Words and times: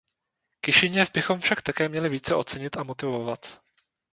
Kišiněv 0.61 1.11
bychom 1.11 1.39
však 1.39 1.61
také 1.61 1.89
měli 1.89 2.09
více 2.09 2.35
ocenit 2.35 2.77
a 2.77 2.83
motivovat. 2.83 3.61